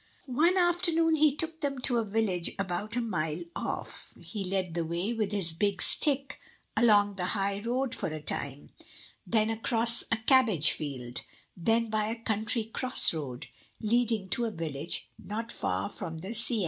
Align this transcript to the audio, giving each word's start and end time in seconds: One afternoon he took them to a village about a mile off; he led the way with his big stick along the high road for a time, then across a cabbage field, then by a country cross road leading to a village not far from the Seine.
One 0.25 0.57
afternoon 0.57 1.13
he 1.15 1.35
took 1.35 1.61
them 1.61 1.77
to 1.81 1.99
a 1.99 2.03
village 2.03 2.53
about 2.57 2.95
a 2.95 3.01
mile 3.01 3.43
off; 3.55 4.15
he 4.19 4.43
led 4.43 4.73
the 4.73 4.83
way 4.83 5.13
with 5.13 5.31
his 5.31 5.53
big 5.53 5.79
stick 5.79 6.39
along 6.75 7.17
the 7.17 7.25
high 7.37 7.61
road 7.63 7.93
for 7.93 8.07
a 8.09 8.19
time, 8.19 8.71
then 9.27 9.51
across 9.51 10.01
a 10.11 10.17
cabbage 10.25 10.71
field, 10.71 11.21
then 11.55 11.91
by 11.91 12.07
a 12.07 12.15
country 12.15 12.63
cross 12.63 13.13
road 13.13 13.45
leading 13.79 14.27
to 14.29 14.45
a 14.45 14.49
village 14.49 15.07
not 15.23 15.51
far 15.51 15.87
from 15.87 16.17
the 16.17 16.33
Seine. 16.33 16.59